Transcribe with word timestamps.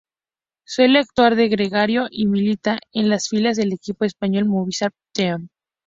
Suele 0.65 0.97
actuar 0.97 1.35
de 1.35 1.47
gregario 1.47 2.07
y 2.09 2.25
milita 2.25 2.79
en 2.91 3.07
las 3.07 3.29
filas 3.29 3.55
del 3.55 3.71
equipo 3.71 4.03
español 4.03 4.45
Movistar 4.45 4.91
Team. 5.13 5.49